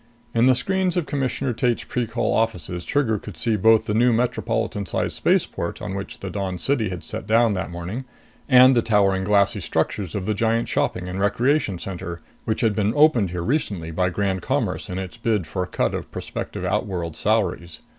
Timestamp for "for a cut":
15.45-15.93